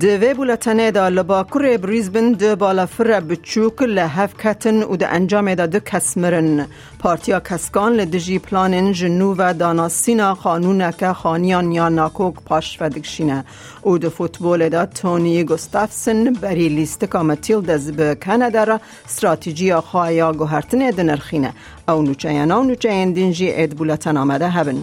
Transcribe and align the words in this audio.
دوی 0.00 0.34
بولتنه 0.34 0.90
دا 0.90 1.08
لباکر 1.08 1.76
بریزبن 1.76 2.32
دو 2.32 2.56
بالا 2.56 2.86
فر 2.86 3.20
بچوک 3.20 3.82
لحف 3.82 4.34
کتن 4.36 4.82
و 4.82 4.96
ده 4.96 5.08
انجام 5.08 5.54
دا 5.54 5.66
دو 5.66 5.78
کس 5.78 6.16
مرن. 6.16 6.66
پارتیا 6.98 7.40
کسکان 7.40 7.92
لدجی 7.92 8.38
پلانن 8.38 8.92
جنو 8.92 9.34
و 9.38 9.54
دانا 9.54 9.88
سینا 9.88 10.34
قانون 10.34 10.90
که 10.90 11.12
خانیان 11.12 11.72
یا 11.72 11.88
ناکوک 11.88 12.34
پاش 12.34 12.78
فدکشینه 12.78 13.44
او 13.82 13.98
ده 13.98 14.08
فوتبول 14.08 14.68
دا 14.68 14.86
تونی 14.86 15.44
گستافسن 15.44 16.32
بری 16.32 16.68
لیست 16.68 17.04
کامتیل 17.04 17.60
دز 17.60 17.90
به 17.90 18.14
کنده 18.14 18.64
را 18.64 18.80
استراتیجی 19.06 19.74
خواهیا 19.74 20.32
گوهرتن 20.32 20.90
دنرخینه 20.90 21.52
او 21.88 22.02
نوچه 22.02 22.34
ینا 22.34 22.60
و 22.60 22.64
نوچه 22.64 23.04
دینجی 23.06 23.50
اید 23.50 23.76
بولتن 23.76 24.16
آمده 24.16 24.48
هبن 24.48 24.76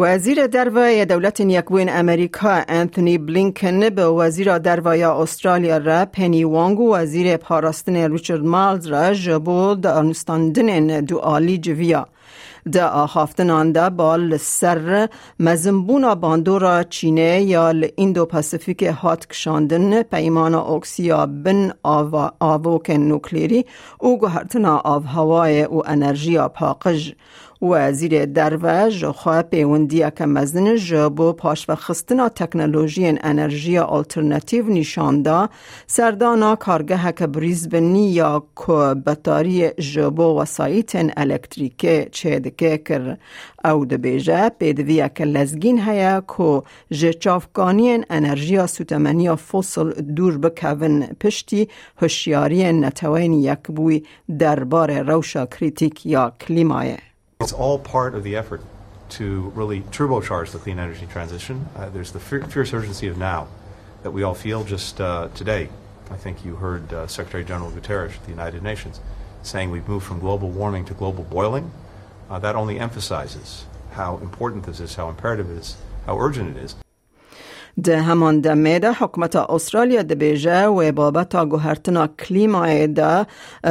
وزیر 0.00 0.46
دروای 0.46 1.04
دولت 1.04 1.40
یکوین 1.40 1.88
امریکا 1.88 2.62
انتونی 2.68 3.18
بلینکن 3.18 3.88
به 3.90 4.04
وزیر 4.04 4.58
دروای 4.58 5.02
استرالیا 5.04 5.78
را 5.78 6.06
پنی 6.06 6.44
وانگ 6.44 6.80
و 6.80 6.94
وزیر 6.94 7.36
پاراستن 7.36 8.12
ریچارد 8.12 8.44
مالز 8.44 8.86
را 8.86 9.14
جبو 9.14 9.74
دانستاندن 9.74 11.00
دو 11.00 11.18
آلی 11.18 11.58
جویا. 11.58 12.06
دا 12.72 12.88
آخافتن 12.88 13.72
دا 13.72 13.90
بال 13.90 14.36
سر 14.36 15.08
مزنبونا 15.40 16.14
باندورا 16.14 16.82
چینه 16.82 17.42
یا 17.42 17.72
ایندو 17.96 18.26
پاسیفیک 18.26 18.82
هات 18.82 19.26
کشاندن 19.26 20.02
پیمان 20.02 20.54
اوکسیا 20.54 21.26
بن 21.26 21.72
آووک 22.40 22.90
نوکلیری 22.90 23.64
او 23.98 24.18
گوهرتنا 24.18 24.76
آف 24.76 25.04
هوای 25.06 25.64
و 25.64 25.82
انرژیا 25.86 26.48
پاقج 26.48 27.12
وزیر 27.62 28.24
دروژ 28.24 29.04
خواه 29.04 29.42
پیوندی 29.42 30.10
که 30.16 30.26
مزن 30.26 30.76
جبو 30.76 31.32
پاش 31.32 31.64
و 31.68 31.74
خستنا 31.74 32.28
تکنولوژی 32.28 33.06
انرژی 33.06 33.78
آلترناتیو 33.78 34.68
نشانده 34.68 35.48
سردانا 35.86 36.56
کارگه 36.56 37.12
که 37.12 37.26
بریزبنی 37.26 38.10
یا 38.10 38.42
که 38.56 38.72
بطاری 39.06 39.68
جبو 39.68 40.40
وسایت 40.40 40.92
الکتریکه 41.16 42.08
چه 42.12 42.38
دکه 42.38 42.78
کر. 42.78 43.16
او 43.64 43.84
ده 43.84 43.96
بیجه 43.96 44.48
پیدوی 44.48 45.08
که 45.14 45.24
لزگین 45.24 45.80
هیا 45.80 46.22
که 46.36 46.62
جچافکانی 46.90 47.98
انرژی 48.10 48.66
سوتمنی 48.66 49.36
فوسل 49.36 49.90
دور 49.90 50.38
بکون. 50.38 51.06
پشتی 51.06 51.68
هشیاری 52.02 52.72
نتوین 52.72 53.32
یک 53.32 53.66
بوی 53.74 54.02
دربار 54.38 55.02
روشا 55.02 55.46
کریتیک 55.46 56.06
یا 56.06 56.32
کلیمایه 56.40 57.09
It's 57.40 57.52
all 57.54 57.78
part 57.78 58.14
of 58.14 58.22
the 58.22 58.36
effort 58.36 58.60
to 59.10 59.50
really 59.54 59.80
turbocharge 59.80 60.52
the 60.52 60.58
clean 60.58 60.78
energy 60.78 61.06
transition. 61.06 61.66
Uh, 61.74 61.88
there's 61.88 62.12
the 62.12 62.20
fierce 62.20 62.74
urgency 62.74 63.08
of 63.08 63.16
now 63.16 63.48
that 64.02 64.10
we 64.10 64.22
all 64.22 64.34
feel 64.34 64.62
just 64.62 65.00
uh, 65.00 65.28
today. 65.34 65.70
I 66.10 66.16
think 66.16 66.44
you 66.44 66.56
heard 66.56 66.92
uh, 66.92 67.06
Secretary 67.06 67.42
General 67.42 67.70
Guterres 67.70 68.16
of 68.16 68.24
the 68.24 68.30
United 68.30 68.62
Nations 68.62 69.00
saying 69.42 69.70
we've 69.70 69.88
moved 69.88 70.04
from 70.04 70.20
global 70.20 70.50
warming 70.50 70.84
to 70.84 70.94
global 70.94 71.24
boiling. 71.24 71.70
Uh, 72.28 72.38
that 72.38 72.56
only 72.56 72.78
emphasizes 72.78 73.64
how 73.92 74.18
important 74.18 74.64
this 74.64 74.78
is, 74.78 74.94
how 74.96 75.08
imperative 75.08 75.50
it 75.50 75.56
is, 75.56 75.76
how 76.04 76.20
urgent 76.20 76.56
it 76.56 76.62
is. 76.62 76.76
ده 77.82 78.00
همان 78.02 78.40
دمه 78.40 78.78
ده 78.78 78.92
حکمت 78.92 79.36
استرالیا 79.36 80.02
ده 80.02 80.14
بیجه 80.14 80.66
و 80.66 80.92
بابتا 80.92 81.46
گوهرتنا 81.46 82.06
کلیمای 82.06 82.86
ده 82.86 83.26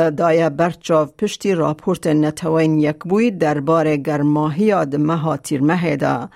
دای 0.09 0.49
برچاو 0.49 1.05
پشتی 1.05 1.55
راپورت 1.55 2.07
نتوین 2.07 2.79
یک 2.79 2.99
بوی 3.09 3.31
دربار 3.31 3.95
گرماهی 3.95 4.85
ده 4.85 4.97
مها 4.97 5.37
تیر 5.37 5.61
مه 5.61 5.95
ده 5.95 6.29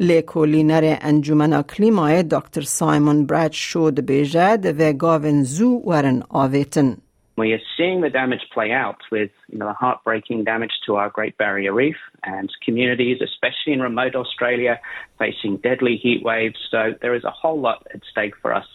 لیکولینر 0.00 0.96
انجومن 1.00 1.62
کلیمای 1.62 2.22
دکتر 2.22 2.60
سایمون 2.60 3.26
براد 3.26 3.52
شود 3.52 4.00
بیجه 4.06 4.56
و 4.78 4.92
گاون 4.92 5.42
زو 5.42 5.82
ورن 5.86 6.22
آویتن 6.28 6.96
We 7.36 7.52
are 7.52 7.60
seeing 7.76 8.00
the 8.00 8.08
damage 8.08 8.46
play 8.52 8.72
out 8.72 8.96
with 9.12 9.30
you 9.48 9.58
know, 9.58 9.66
the 9.66 9.74
heartbreaking 9.74 10.44
damage 10.44 10.72
to 10.86 10.96
our 10.96 11.10
Great 11.10 11.36
Barrier 11.36 11.74
Reef 11.74 11.96
and 12.24 12.50
communities, 12.64 13.20
especially 13.22 13.74
in 13.74 13.80
remote 13.80 14.14
Australia, 14.14 14.80
facing 15.18 15.58
deadly 15.58 15.96
heat 16.02 16.22
waves. 16.22 16.56
So 16.70 16.94
there 17.02 17.14
is 17.14 17.24
a 17.24 17.30
whole 17.30 17.60
lot 17.60 17.86
at 17.92 18.00
stake 18.10 18.34
for 18.40 18.54
us 18.54 18.66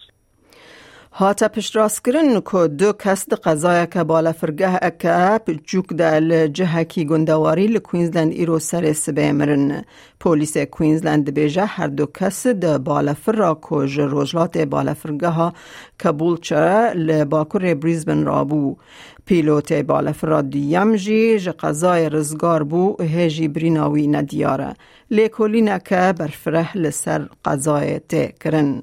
هاتا 1.14 1.48
پشت 1.48 1.76
راست 1.76 2.04
کرن 2.04 2.40
که 2.40 2.68
دو 2.68 2.92
کس 2.92 3.28
ده 3.28 3.36
قضای 3.36 3.86
که 3.86 4.04
بالا 4.04 4.32
فرگه 4.32 4.78
اکا 4.82 5.38
جوک 5.66 5.88
ده 5.88 6.20
لجهه 6.20 6.84
کی 6.84 7.04
گندواری 7.04 7.66
لکوینزلند 7.66 8.32
ایرو 8.32 8.58
سر 8.58 8.92
سبه 8.92 9.32
مرن. 9.32 9.84
پولیس 10.20 10.56
کوینزلند 10.56 11.34
بیجه 11.34 11.64
هر 11.64 11.86
دو 11.86 12.06
کس 12.06 12.46
ده 12.46 12.78
بالا 12.78 13.14
فر 13.14 13.32
را 13.32 13.58
کج 13.62 14.00
روجلات 14.00 14.58
بالا 14.58 14.94
فرگه 14.94 15.28
ها 15.28 15.52
کبول 16.04 16.36
چه 16.40 16.92
لباکر 16.94 17.74
بریزبن 17.74 18.24
را 18.24 18.44
بو. 18.44 18.76
پیلوت 19.26 19.72
بالا 19.72 20.12
فر 20.12 20.26
را 20.26 20.42
دیم 20.42 20.96
جی 20.96 21.38
ج 21.38 21.48
قضای 21.48 22.08
رزگار 22.08 22.62
بو 22.62 23.02
هجی 23.02 23.48
بریناوی 23.48 24.06
ندیاره. 24.06 24.74
لیکولی 25.10 25.62
نکه 25.62 26.14
برفره 26.18 26.76
لسر 26.76 27.28
قضای 27.44 27.98
ته 27.98 28.34
کرن. 28.40 28.82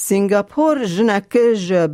سنگاپور 0.00 0.84
جنک 0.84 1.36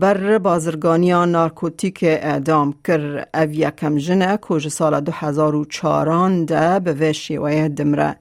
بر 0.01 0.39
بازرگانی 0.39 1.13
نارکوتیک 1.27 1.99
اعدام 2.03 2.75
کر 2.85 3.25
او 3.35 3.51
یکم 3.51 3.97
جنک 3.97 4.41
که 4.41 4.69
سال 4.69 5.01
2004 5.01 6.45
ده 6.45 6.81
به 6.81 6.93
وشیوه 6.93 7.69
دمره 7.69 8.17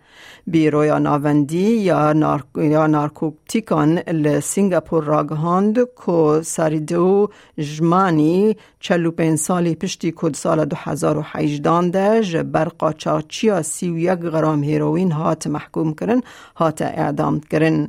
بیرویا 0.47 0.99
ناوندی 0.99 1.77
یا, 1.77 2.13
نار... 2.13 2.43
یا 2.55 2.87
نارکوتیکان 2.87 3.99
لسنگاپور 3.99 5.03
راگهاند 5.03 5.77
که 6.05 6.41
ساریدو 6.43 7.29
جمانی 7.57 8.57
چلو 8.79 9.11
پین 9.11 9.35
سالی 9.35 9.75
پشتی 9.75 10.13
کد 10.15 10.33
سال 10.33 10.65
2018 10.65 11.89
ده 11.89 12.23
جبر 12.23 12.67
و 12.79 13.63
یک 13.83 14.19
غرام 14.19 14.63
هیروین 14.63 15.11
هات 15.11 15.47
محکوم 15.47 15.93
کرن 15.93 16.21
هات 16.55 16.81
اعدام 16.81 17.39
کرن 17.39 17.87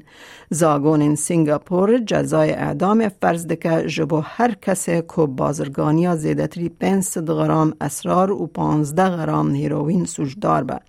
زاگون 0.51 1.15
سنگاپور 1.15 1.84
جزای 1.91 2.51
اعدام 2.53 3.09
فرض 3.09 3.47
دکه 3.47 3.87
جبو 3.87 4.21
هر 4.25 4.55
کسی 4.63 5.03
که 5.03 5.27
بازرگانی 5.27 6.17
زیدتری 6.17 6.69
500 6.69 7.31
غرام 7.31 7.75
اسرار 7.81 8.33
و 8.33 8.47
15 8.47 9.09
غرام 9.09 9.55
هیروین 9.55 10.05
سوجدار 10.05 10.65
به 10.65 10.81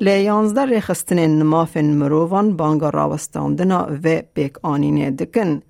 لی 0.00 0.22
یانزده 0.22 0.64
ریخستن 0.66 1.42
مافن 1.42 1.84
مروان 1.84 2.56
بانگا 2.56 2.90
راوستاندنا 2.90 3.88
و 4.04 4.22
بیک 4.34 4.52
آنینه 4.62 5.10
دکن. 5.10 5.62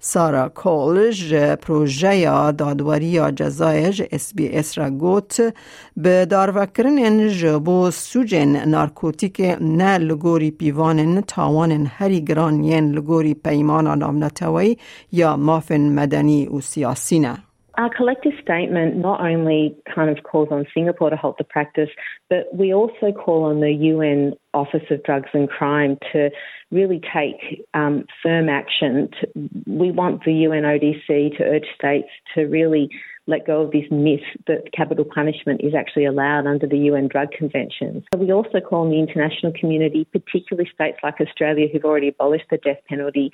سارا 0.00 0.48
کولج 0.48 1.34
پروژه 1.34 2.52
دادواری 2.52 3.20
جزایج 3.30 4.02
اس 4.12 4.34
بی 4.34 4.48
اس 4.48 4.78
را 4.78 4.90
گوت 4.90 5.54
به 5.96 6.26
داروکرن 6.26 7.28
جبو 7.28 7.90
سوجن 7.90 8.68
نارکوتیک 8.68 9.40
نه 9.60 9.98
لگوری 9.98 10.50
پیوانن 10.50 11.20
تاوان 11.20 11.86
هری 11.86 12.24
گران 12.24 12.64
ین 12.64 12.92
لگوری 12.92 13.34
پیمان 13.34 13.98
نامنتوی 13.98 14.76
یا 15.12 15.36
مافن 15.36 15.80
مدنی 15.80 16.46
و 16.46 16.60
سیاسی 16.60 17.18
نه. 17.18 17.51
Our 17.82 17.90
collective 17.92 18.34
statement 18.40 18.96
not 18.96 19.20
only 19.20 19.76
kind 19.92 20.08
of 20.08 20.22
calls 20.22 20.46
on 20.52 20.64
Singapore 20.72 21.10
to 21.10 21.16
halt 21.16 21.36
the 21.38 21.42
practice, 21.42 21.88
but 22.30 22.46
we 22.54 22.72
also 22.72 23.10
call 23.10 23.42
on 23.42 23.58
the 23.58 23.72
UN 23.72 24.34
Office 24.54 24.84
of 24.88 25.02
Drugs 25.02 25.30
and 25.34 25.48
Crime 25.48 25.98
to 26.12 26.30
really 26.70 27.00
take 27.12 27.66
um, 27.74 28.04
firm 28.22 28.48
action. 28.48 29.08
To, 29.20 29.26
we 29.66 29.90
want 29.90 30.24
the 30.24 30.30
UNODC 30.30 31.36
to 31.38 31.42
urge 31.42 31.66
states 31.74 32.06
to 32.36 32.42
really 32.42 32.88
let 33.26 33.46
go 33.46 33.62
of 33.62 33.70
this 33.70 33.84
myth 33.90 34.20
that 34.46 34.72
capital 34.72 35.04
punishment 35.04 35.60
is 35.62 35.74
actually 35.74 36.04
allowed 36.04 36.46
under 36.46 36.66
the 36.66 36.78
UN 36.78 37.08
Drug 37.08 37.30
conventions. 37.30 38.04
We 38.16 38.32
also 38.32 38.60
call 38.60 38.82
on 38.82 38.90
the 38.90 38.98
international 38.98 39.52
community, 39.52 40.06
particularly 40.12 40.68
states 40.74 40.98
like 41.02 41.20
Australia 41.20 41.68
who've 41.72 41.84
already 41.84 42.08
abolished 42.08 42.46
the 42.50 42.58
death 42.58 42.80
penalty, 42.88 43.30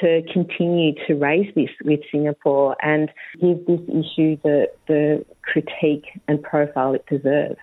to 0.00 0.22
continue 0.32 0.92
to 1.06 1.14
raise 1.14 1.52
this 1.54 1.70
with 1.84 2.00
Singapore 2.12 2.76
and 2.82 3.10
give 3.40 3.66
this 3.66 3.80
issue 3.88 4.36
the, 4.44 4.66
the 4.86 5.24
critique 5.42 6.04
and 6.28 6.42
profile 6.42 6.94
it 6.94 7.04
deserves. 7.06 7.58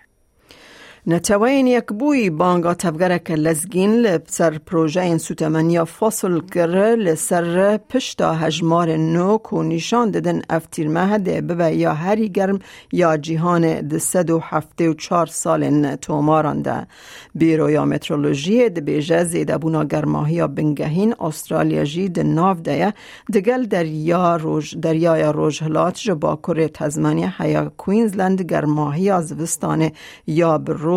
نتوین 1.10 1.68
یک 1.68 1.86
بوی 1.86 2.30
بانگا 2.30 2.74
تفگرک 2.74 3.32
لزگین 3.32 3.94
لسر 3.94 4.58
پروژه 4.58 5.02
این 5.02 5.18
سوتمنیا 5.18 5.86
فاصل 5.86 6.40
کر 6.40 6.96
لسر 6.96 7.78
پشتا 7.78 8.34
هجمار 8.34 8.98
نو 8.98 9.38
کو 9.38 9.64
نشان 9.64 10.12
ددن 10.12 10.42
افتیر 10.50 10.88
مهده 10.88 11.42
ببه 11.42 11.76
یا 11.76 11.94
هری 11.94 12.30
گرم 12.30 12.60
یا 12.92 13.18
جیهان 13.18 13.88
ده 13.88 13.98
سد 13.98 14.30
و 14.30 14.40
هفته 14.44 14.90
و 14.90 14.94
چار 14.94 15.26
سال 15.26 15.96
توماران 15.96 16.62
ده 16.62 16.88
بیرو 17.36 17.70
یا 17.72 17.86
مترولوژی 17.86 18.70
ده 18.70 18.82
بیجه 18.82 19.24
زیده 19.24 19.58
بونا 19.58 19.84
گرماهی 19.84 20.48
بنگهین 20.48 21.16
استرالیا 21.20 21.84
جی 21.84 22.10
ده 22.10 22.24
ناف 22.24 22.62
ده 22.62 22.94
دگل 23.34 23.66
دریا 23.66 24.36
روش 24.36 24.74
دریای 24.74 25.24
روژهلات 25.24 25.96
جبا 25.96 26.36
کره 26.36 26.68
تزمانی 26.68 27.26
حیا 27.26 27.72
کوینزلند 27.78 28.42
گرماهی 28.42 29.10
از 29.10 29.34
وستانه 29.34 29.92
یا 30.28 30.58
برو 30.58 30.97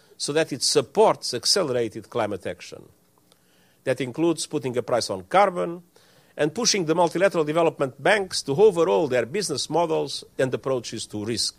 so 0.21 0.31
that 0.33 0.53
it 0.53 0.61
supports 0.61 1.33
accelerated 1.33 2.07
climate 2.07 2.45
action. 2.45 2.83
That 3.85 3.99
includes 3.99 4.45
putting 4.45 4.77
a 4.77 4.83
price 4.83 5.09
on 5.09 5.23
carbon 5.23 5.81
and 6.37 6.53
pushing 6.53 6.85
the 6.85 6.93
multilateral 6.93 7.43
development 7.43 7.95
banks 7.97 8.43
to 8.43 8.51
overhaul 8.51 9.07
their 9.07 9.25
business 9.25 9.67
models 9.67 10.23
and 10.37 10.53
approaches 10.53 11.07
to 11.07 11.25
risk. 11.25 11.55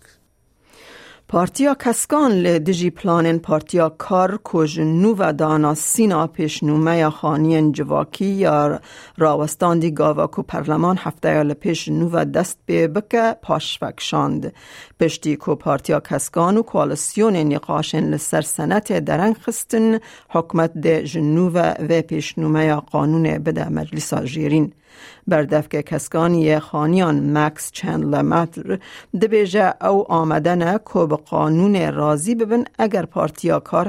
پارتیا 1.28 1.74
کسکان 1.74 2.32
ل 2.32 2.58
دجی 2.58 2.90
پلانن 2.90 3.38
پارتیا 3.38 3.88
کار 3.88 4.40
کج 4.44 4.80
نو 4.80 5.14
و 5.18 5.32
دانا 5.32 5.74
سینا 5.74 6.26
پیش 6.26 6.62
نومه 6.62 7.10
خانی 7.10 7.72
جواکی 7.72 8.24
یا 8.24 8.80
راوستان 9.18 9.78
دی 9.78 9.90
گاوا 9.90 10.26
کو 10.26 10.42
پرلمان 10.42 10.98
هفته 11.00 11.28
یا 11.28 11.54
پیش 11.54 11.88
نو 11.88 12.08
و 12.12 12.24
دست 12.24 12.58
به 12.66 12.88
بکه 12.88 13.36
پاشفک 13.42 13.94
شاند 13.98 14.52
پشتی 15.00 15.36
کو 15.36 15.54
پارتیا 15.54 16.00
کسکان 16.00 16.56
و 16.56 16.62
کوالسیون 16.62 17.36
نقاشن 17.36 18.04
لسر 18.04 18.40
سنت 18.40 18.92
درنگ 18.92 19.36
خستن 19.38 19.98
حکمت 20.28 20.72
ده 20.72 21.04
جنو 21.04 21.50
و 21.50 21.72
پیش 22.02 22.38
نومه 22.38 22.74
قانون 22.74 23.38
بده 23.38 23.68
مجلس 23.68 24.12
جیرین 24.92 25.28
بردفک 25.28 25.80
کسکانی 25.80 26.58
خانیان 26.58 27.38
مکس 27.38 27.70
چندل 27.72 28.22
متر 28.22 28.78
دبیجه 29.22 29.74
او 29.80 30.12
آمدن 30.12 30.78
که 30.78 31.06
به 31.06 31.16
قانون 31.16 31.92
رازی 31.92 32.34
ببن 32.34 32.64
اگر 32.78 33.06
پارتیا 33.06 33.60
کار 33.60 33.88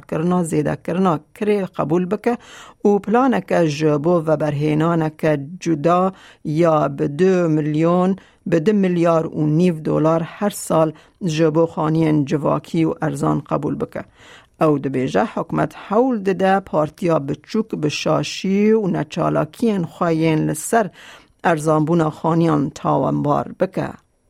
کرنا 0.00 0.42
زیده 0.42 0.78
کرنا 0.86 1.20
کری 1.34 1.64
قبول 1.64 2.06
بکه 2.06 2.38
او 2.82 2.98
پلانک 2.98 3.52
جبو 3.52 4.22
و 4.26 4.36
برهینانک 4.36 5.38
جدا 5.60 6.12
یا 6.44 6.88
به 6.88 7.08
دو 7.08 7.48
میلیون 7.48 8.16
به 8.46 8.60
دو 8.60 8.72
میلیار 8.72 9.26
و 9.26 9.46
نیو 9.46 9.80
دلار 9.80 10.22
هر 10.22 10.50
سال 10.50 10.92
جبو 11.24 11.66
خانین 11.66 12.24
جواکی 12.24 12.84
و 12.84 12.94
ارزان 13.02 13.40
قبول 13.40 13.74
بکه. 13.74 14.04
او 14.61 14.79
دبیجه 14.79 15.25
حکمت 15.25 15.75
حول 15.75 16.23
دده 16.23 16.59
پارتیا 16.59 17.19
بچوک 17.19 17.67
بشاشی 17.67 18.71
و 18.71 18.87
نچالاکین 18.87 19.85
خواهین 19.85 20.39
لسر 20.39 20.89
ارزانبون 21.43 22.09
خانیان 22.09 22.69
تاوانبار 22.69 23.51
بکه. 23.59 23.89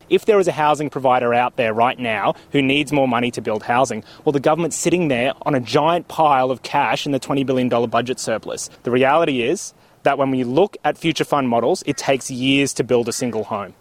If 0.09 0.25
there 0.25 0.39
is 0.39 0.47
a 0.49 0.51
housing 0.51 0.89
provider 0.89 1.33
out 1.33 1.55
there 1.55 1.73
right 1.73 1.97
now 1.97 2.35
who 2.51 2.61
needs 2.61 2.91
more 2.91 3.07
money 3.07 3.31
to 3.31 3.41
build 3.41 3.63
housing, 3.63 4.03
well, 4.25 4.33
the 4.33 4.41
government's 4.41 4.75
sitting 4.75 5.07
there 5.07 5.31
on 5.43 5.55
a 5.55 5.61
giant 5.61 6.09
pile 6.09 6.51
of 6.51 6.63
cash 6.63 7.05
in 7.05 7.13
the 7.13 7.19
$20 7.19 7.45
billion 7.45 7.69
budget 7.89 8.19
surplus. 8.19 8.69
The 8.83 8.91
reality 8.91 9.41
is 9.41 9.73
that 10.03 10.17
when 10.17 10.29
we 10.29 10.43
look 10.43 10.75
at 10.83 10.97
future 10.97 11.23
fund 11.23 11.47
models, 11.47 11.81
it 11.85 11.95
takes 11.95 12.29
years 12.29 12.73
to 12.73 12.83
build 12.83 13.07
a 13.07 13.13
single 13.13 13.45
home. 13.45 13.73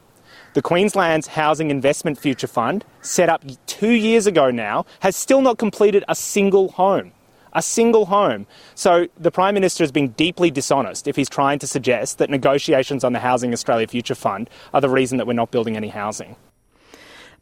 The 0.55 0.61
Queensland's 0.61 1.27
Housing 1.27 1.69
Investment 1.69 2.17
Future 2.17 2.47
Fund, 2.47 2.85
set 3.01 3.27
up 3.27 3.43
two 3.67 3.91
years 3.91 4.25
ago 4.25 4.51
now, 4.51 4.85
has 5.01 5.13
still 5.13 5.41
not 5.41 5.57
completed 5.57 6.05
a 6.07 6.15
single 6.15 6.69
home. 6.69 7.11
A 7.51 7.61
single 7.61 8.05
home. 8.05 8.47
So 8.73 9.09
the 9.19 9.31
Prime 9.31 9.53
Minister 9.53 9.83
has 9.83 9.91
been 9.91 10.11
deeply 10.11 10.49
dishonest 10.49 11.09
if 11.09 11.17
he's 11.17 11.27
trying 11.27 11.59
to 11.59 11.67
suggest 11.67 12.19
that 12.19 12.29
negotiations 12.29 13.03
on 13.03 13.11
the 13.11 13.19
Housing 13.19 13.51
Australia 13.51 13.85
Future 13.85 14.15
Fund 14.15 14.49
are 14.73 14.79
the 14.79 14.87
reason 14.87 15.17
that 15.17 15.27
we're 15.27 15.33
not 15.33 15.51
building 15.51 15.75
any 15.75 15.89
housing. 15.89 16.37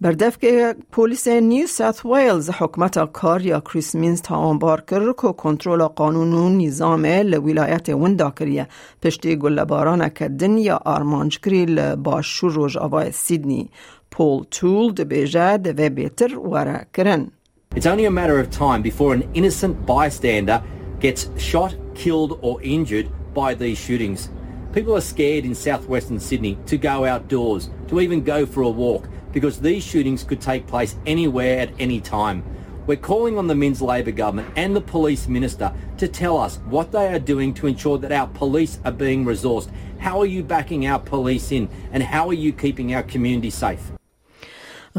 بردفک 0.04 0.46
پلیس 0.92 1.28
نیو 1.28 1.68
ساوت 1.68 2.06
ویلز 2.06 2.50
حکمت 2.50 3.12
کار 3.14 3.42
یا 3.42 3.60
کریسمینز 3.60 4.22
تا 4.22 4.36
آنبار 4.36 4.82
کرد 4.82 5.16
که 5.22 5.28
کنترل 5.38 5.84
قانون 5.84 6.34
و 6.34 6.50
نظام 6.50 7.06
لولایت 7.06 7.90
وندا 7.90 8.30
کریه 8.30 8.68
پشتی 9.02 9.36
گلباران 9.36 10.10
کدن 10.10 10.58
یا 10.58 10.80
آرمانج 10.86 11.40
کری 11.40 11.66
لباشور 11.66 12.52
روژ 12.52 12.78
آوای 12.78 13.12
سیدنی 13.12 13.70
پول 14.12 14.44
تول 14.52 14.94
دبیجه 14.94 15.58
دوی 15.58 15.90
بیتر 15.90 16.40
وره 16.40 16.88
کرن 16.94 17.32
It's 17.76 17.86
only 17.86 18.06
a 18.06 18.12
matter 18.12 18.40
of 18.40 18.52
time 18.52 18.82
before 18.82 19.14
an 19.14 19.24
innocent 19.34 19.86
bystander 19.86 20.62
gets 21.00 21.30
shot, 21.38 21.76
killed 21.96 22.40
or 22.42 22.62
injured 22.62 23.08
by 23.34 23.54
these 23.54 23.78
shootings. 23.78 24.30
People 24.74 24.96
are 24.96 25.08
scared 25.14 25.46
in 25.46 25.56
southwestern 25.56 26.20
Sydney 26.20 26.58
to 26.66 26.78
go 26.78 27.06
outdoors, 27.06 27.70
to 27.90 28.02
even 28.02 28.24
go 28.24 28.46
for 28.46 28.64
a 28.64 28.70
walk. 28.70 29.04
Because 29.34 29.60
these 29.60 29.84
shootings 29.84 30.24
could 30.24 30.40
take 30.40 30.66
place 30.68 30.96
anywhere 31.06 31.60
at 31.60 31.72
any 31.80 32.00
time. 32.00 32.44
We're 32.86 32.98
calling 32.98 33.38
on 33.38 33.48
the 33.48 33.56
Minns 33.56 33.82
Labor 33.82 34.12
government 34.12 34.50
and 34.56 34.76
the 34.76 34.82
police 34.82 35.28
minister 35.28 35.74
to 35.98 36.08
tell 36.08 36.38
us 36.38 36.58
what 36.66 36.92
they 36.92 37.14
are 37.14 37.20
doing 37.20 37.54
to 37.56 37.68
ensure 37.68 37.98
that 37.98 38.12
our 38.12 38.28
police 38.28 38.80
are 38.86 38.92
being 38.92 39.26
resourced. 39.26 39.70
How 40.00 40.20
are 40.20 40.26
you 40.26 40.44
backing 40.44 40.86
our 40.88 41.00
police 41.00 41.52
in 41.52 41.70
and 41.92 42.04
how 42.04 42.28
are 42.28 42.34
you 42.34 42.52
keeping 42.52 42.94
our 42.94 43.04
community 43.04 43.50
safe? 43.50 43.94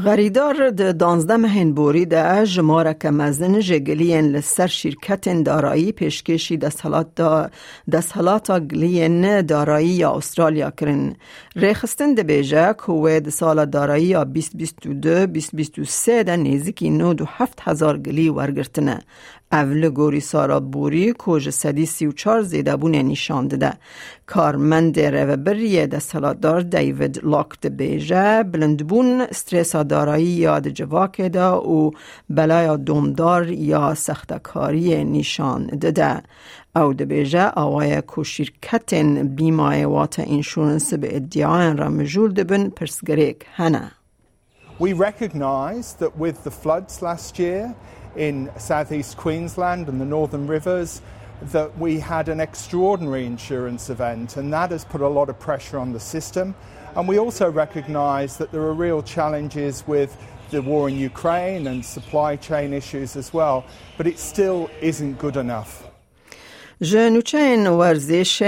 غریدار 0.02 0.70
د 0.70 0.96
دانزده 0.98 1.36
مهین 1.36 1.74
بوری 1.74 2.06
ده 2.06 2.46
جماره 2.46 2.94
که 2.94 3.10
مزن 3.10 3.60
جگلین 3.60 4.26
لسر 4.32 4.66
شرکت 4.66 5.28
دارایی 5.42 5.92
پیشکشی 5.92 6.56
دستحالات 7.92 8.50
گلین 8.50 9.40
دارایی 9.40 9.88
یا 9.88 10.10
استرالیا 10.12 10.70
کرن. 10.70 11.16
ریخستن 11.56 12.14
ده 12.14 12.22
بیجه 12.22 12.74
که 12.86 13.20
ده 13.20 13.30
سال 13.30 13.64
دارایی 13.66 14.04
یا 14.04 14.24
2022 14.24 15.26
2023 15.26 16.22
ده 16.22 16.36
نیزیکی 16.36 16.90
نو 16.90 17.14
دو 17.14 17.24
هفت 17.28 17.60
هزار 17.60 17.98
گلی 17.98 18.28
ورگرتنه. 18.28 19.00
اول 19.52 19.88
گوری 19.88 20.20
سارا 20.20 20.60
بوری 20.60 21.12
کوژ 21.12 21.48
سدی 21.48 21.86
سی 21.86 22.06
و 22.06 22.12
چار 22.12 22.42
زیده 22.42 22.76
بونه 22.76 23.02
نشان 23.02 23.48
ده 23.48 23.72
کارمند 24.26 25.00
روبری 25.00 25.86
دستالاتدار 25.86 26.60
دیوید 26.60 27.20
لاکت 27.24 27.66
بیجه 27.66 28.42
بلندبون 28.42 29.20
استرس 29.20 29.74
دارایی 29.88 30.26
یاد 30.26 30.68
جواک 30.68 31.20
دا 31.20 31.62
و 31.62 31.90
بلای 32.30 32.76
دومدار 32.76 33.50
یا 33.50 33.94
سختکاری 33.94 35.04
نشان 35.04 35.66
داده 35.66 36.22
او 36.76 36.92
ده 36.94 37.04
بیجه 37.04 37.50
آوای 37.50 38.00
کو 38.02 38.24
شرکت 38.24 38.94
بیمای 38.94 39.84
وات 39.84 40.18
انشورنس 40.18 40.94
به 40.94 41.16
ادعای 41.16 41.76
را 41.76 41.88
مجول 41.88 42.32
دبن 42.32 42.68
پرسگریک 42.68 43.46
هنه 43.54 43.90
We 44.80 44.92
recognise 44.92 45.94
that 46.00 46.16
with 46.16 46.42
the 46.42 46.50
floods 46.50 47.00
last 47.00 47.38
year 47.38 47.74
in 48.16 48.50
southeast 48.58 49.16
Queensland 49.16 49.88
and 49.88 50.00
the 50.00 50.04
Northern 50.04 50.48
Rivers 50.48 51.00
that 51.52 51.78
we 51.78 52.00
had 52.00 52.28
an 52.28 52.40
extraordinary 52.40 53.24
insurance 53.26 53.90
event, 53.90 54.36
and 54.36 54.52
that 54.52 54.70
has 54.70 54.84
put 54.84 55.00
a 55.00 55.08
lot 55.08 55.28
of 55.28 55.38
pressure 55.38 55.78
on 55.78 55.92
the 55.92 56.00
system. 56.00 56.54
And 56.96 57.08
we 57.08 57.18
also 57.18 57.50
recognise 57.50 58.36
that 58.36 58.52
there 58.52 58.62
are 58.62 58.72
real 58.72 59.02
challenges 59.02 59.84
with 59.86 60.16
the 60.50 60.62
war 60.62 60.88
in 60.88 60.96
Ukraine 60.96 61.66
and 61.66 61.84
supply 61.84 62.36
chain 62.36 62.72
issues 62.72 63.16
as 63.16 63.32
well, 63.32 63.64
but 63.96 64.06
it 64.06 64.18
still 64.18 64.70
isn't 64.80 65.18
good 65.18 65.36
enough. 65.36 65.93
جنوچین 66.80 67.66
ورزش 67.66 68.42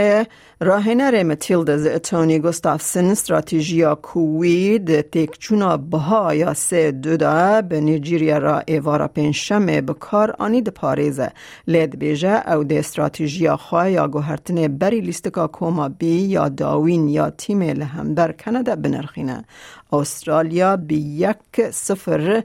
راهنر 0.61 1.23
متیلدز 1.23 1.87
اتونی 1.87 2.39
گستافسن 2.39 3.05
استراتژیا 3.11 3.95
کووی 3.95 4.79
د 4.79 5.01
تکچونا 5.01 5.77
بها 5.77 6.35
یا 6.35 6.55
سه 6.55 6.91
دو 6.91 7.17
دا 7.17 7.63
به 7.63 7.81
نیجیریا 7.81 8.39
را 8.39 8.63
ایوارا 8.67 9.09
پنشمه 9.09 9.81
بکار 9.81 10.35
آنی 10.39 10.63
د 10.63 10.69
پاریزه 10.69 11.33
لید 11.67 11.99
بیجه 11.99 12.53
او 12.53 12.65
د 12.65 12.73
استراتژیا 12.73 13.57
خواه 13.57 13.91
یا 13.91 14.09
گوهرتن 14.09 14.79
بری 14.79 15.01
لیستکا 15.01 15.47
کوما 15.47 15.89
بی 15.89 16.07
یا 16.07 16.49
داوین 16.49 17.09
یا 17.09 17.31
تیم 17.31 17.63
لهمبر 17.63 18.33
کنده 18.33 18.77
بنرخینه 18.77 19.45
استرالیا 19.93 20.77
به 20.77 20.95
یک 20.95 21.71
صفر 21.71 22.43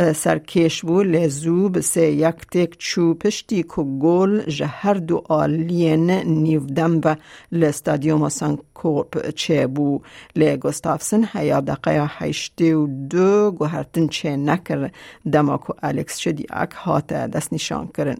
سرکش 0.00 0.82
بو 0.82 1.02
لزو 1.02 1.68
به 1.68 1.80
سه 1.80 2.10
یک 2.10 2.34
تک 2.52 2.78
چو 2.78 3.14
پشتی 3.14 3.62
که 3.62 3.82
گل 3.82 4.42
جهر 4.42 4.94
دو 4.94 5.22
آلین 5.28 6.10
نیودم 6.10 7.00
و 7.04 7.16
لستادیوم 7.52 8.28
سانکوپ 8.28 9.30
چه 9.30 9.66
بو 9.66 10.00
لی 10.36 10.56
گستافسن 10.56 11.24
هیا 11.32 11.60
دقیقه 11.60 12.10
هشتی 12.18 12.72
و 12.72 12.86
دو 12.86 13.50
گوهرتن 13.50 14.06
چه 14.06 14.36
نکر 14.36 14.90
دماکو 15.32 15.72
الکس 15.82 16.18
شدی 16.18 16.46
اک 16.50 16.72
هات 16.72 17.06
دست 17.06 17.52
نشان 17.52 17.88
کرن 17.88 18.16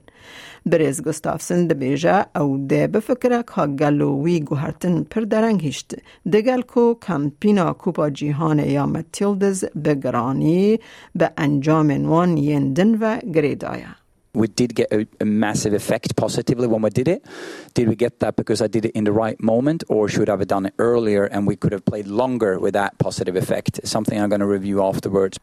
برز 0.67 1.03
گستافسن 1.03 1.67
دبیجه 1.67 2.27
او 2.37 2.67
ده 2.69 2.87
بفکره 2.87 3.45
که 3.57 3.67
گلووی 3.67 4.41
گوهرتن 4.41 5.03
پر 5.03 5.21
درنگ 5.21 5.67
هشت 5.67 5.95
دگل 6.33 6.63
کو 6.63 6.95
کمپینا 6.95 7.73
کوپا 7.73 8.11
جیهان 8.11 8.59
یا 8.59 8.87
متیلدز 8.87 9.65
بگرانی 9.65 10.79
به 11.15 11.31
انجام 11.37 11.70
وان 12.06 12.38
یندن 12.38 12.96
و 13.02 13.20
گریدایا 13.36 13.96
we 14.36 14.48
did 14.48 14.76
get 14.76 14.88
a, 14.92 15.08
a, 15.22 15.26
massive 15.26 15.74
effect 15.74 16.16
positively 16.16 16.68
when 16.68 16.82
we 16.82 16.90
did 16.90 17.08
it. 17.08 17.26
Did 17.74 17.88
we 17.88 17.96
get 17.96 18.20
that 18.20 18.36
because 18.36 18.62
I 18.62 18.68
did 18.68 18.86
it 18.86 18.92
in 18.92 19.06
the 19.06 19.12
right 19.12 19.40
moment, 19.42 19.84
or 19.88 20.10
should 20.10 20.30
I 20.30 20.34
have 20.34 20.48
done 20.48 20.66
it 20.66 20.74
earlier 20.78 21.24
and 21.24 21.48
we 21.48 21.56
could 21.56 21.72
have 21.72 21.86
played 21.86 22.08
longer 22.08 22.60
with 22.60 22.74
that 22.74 22.98
positive 22.98 23.36
effect? 23.36 23.80
Something 23.88 24.20
I'm 24.22 24.30
going 24.30 24.42
to 24.42 24.52
review 24.58 24.84
afterwards. 24.84 25.40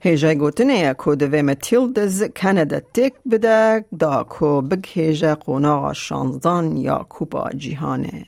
هیجا 0.00 0.34
گوتنه 0.34 0.94
کو 0.94 1.14
دوی 1.14 1.42
متیلدز 1.42 2.22
کانادا 2.22 2.80
تک 2.80 3.12
بده 3.30 3.84
دا 4.00 4.24
کو 4.24 4.60
بگ 4.60 4.86
هیجا 4.88 5.34
قونا 5.34 5.92
شانزدان 5.92 6.76
یا 6.76 7.06
کوپا 7.08 7.50
جیهانه 7.50 8.26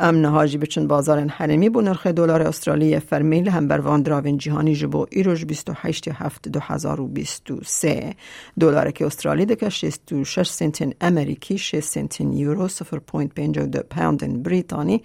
ام 0.00 0.16
نهاجی 0.16 0.58
بچن 0.58 0.86
بازار 0.86 1.26
حرمی 1.26 1.68
بو 1.68 1.80
نرخ 1.80 2.06
دلار 2.06 2.42
استرالی 2.42 3.00
فرمیل 3.00 3.48
هم 3.48 3.68
بر 3.68 3.80
وان 3.80 4.02
دراوین 4.02 4.38
جهانی 4.38 4.74
جبو 4.74 5.06
ایروش 5.10 5.44
28 5.44 6.08
هفت 6.08 6.48
2023 6.48 8.14
دلار 8.60 8.90
که 8.90 9.06
استرالی 9.06 9.46
دکه 9.46 9.68
66 9.68 10.48
سنت 10.48 10.94
امریکی 11.00 11.58
6 11.58 11.80
سنت 11.80 12.20
یورو 12.20 12.68
0.52 12.68 13.78
پوند 13.90 14.42
بریتانی. 14.42 15.02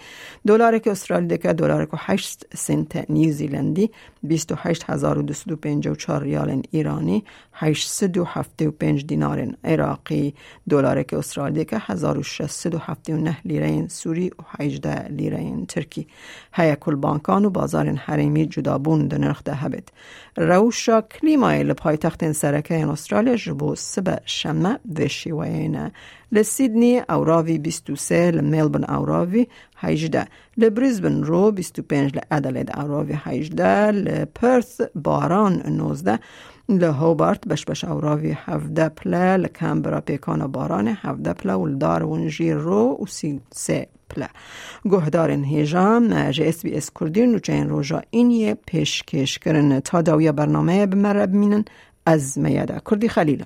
دلار 0.47 0.79
که 0.79 0.91
استرالی 0.91 1.27
دکه 1.27 1.53
دلار 1.53 1.85
که 1.85 1.97
8 1.97 2.45
سنت 2.55 3.09
نیوزیلندی 3.09 3.91
28254 4.29 6.23
ریال 6.23 6.61
ایرانی 6.71 7.23
875 7.53 9.05
دینار 9.05 9.47
عراقی. 9.63 10.33
دلار 10.69 11.03
که 11.03 11.17
استرالی 11.17 11.63
دکه 11.63 11.77
1679 11.79 13.37
لیره 13.45 13.87
سوری 13.87 14.29
و 14.29 14.43
18 14.81 15.07
لیره 15.07 15.65
ترکی. 15.67 16.07
هیا 16.53 16.75
کل 16.75 16.95
بانکان 16.95 17.45
و 17.45 17.49
بازار 17.49 17.89
حریمی 17.89 18.45
جدابون 18.45 19.07
ده 19.07 19.17
نرخ 19.17 19.43
ده 19.43 19.53
هبت 19.53 19.89
روشا 20.37 21.01
کلیمای 21.01 21.63
لپای 21.63 21.97
تخت 21.97 22.31
سرکه 22.31 22.87
استرالیا 22.87 23.35
جبو 23.35 23.75
سبه 23.75 24.19
شمه 24.25 24.79
و 24.99 25.07
شیوینه 25.07 25.91
لسیدنی 26.31 27.01
اوراوی 27.09 27.57
23 27.57 28.31
لملبن 28.31 28.83
اوراوی 28.83 29.47
18 29.77 30.27
لبریزبن 30.57 31.23
رو 31.23 31.51
25 31.51 32.15
لادلید 32.15 32.79
اوراوی 32.79 33.13
18 33.13 33.91
لپرث 33.91 34.81
باران 34.95 35.61
19 35.69 36.19
لهوبارت 36.77 37.47
بش 37.47 37.65
بش 37.65 37.83
اوراوی 37.83 38.37
17 38.45 38.89
پله 38.89 39.37
لکمبرا 39.37 40.01
پیکان 40.01 40.47
باران 40.47 40.87
17 40.87 41.33
پله 41.33 41.53
ولدار 41.53 42.03
ونجیر 42.03 42.55
رو 42.55 42.97
و 43.01 43.05
سی 43.05 43.41
سه 43.51 43.87
پله 44.09 44.29
گهدارن 44.85 45.43
هیجام 45.43 46.31
جه 46.31 46.47
اس 46.47 46.61
بی 46.61 46.73
اس 46.73 46.91
کردین 46.99 47.35
و 47.35 47.39
چین 47.39 47.69
روژا 47.69 48.01
اینیه 48.09 48.57
پیشکش 48.65 49.39
کرن 49.39 49.79
تا 49.79 50.01
داوی 50.01 50.31
برنامه 50.31 50.85
بمره 50.85 51.25
بمینن 51.25 51.65
از 52.05 52.37
میاده 52.37 52.81
کردی 52.85 53.45